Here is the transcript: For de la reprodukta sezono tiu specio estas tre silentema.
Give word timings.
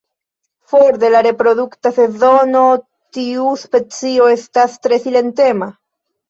For 0.69 0.95
de 1.01 1.09
la 1.15 1.19
reprodukta 1.27 1.91
sezono 1.97 2.63
tiu 3.19 3.53
specio 3.65 4.31
estas 4.39 4.81
tre 4.89 5.01
silentema. 5.05 5.71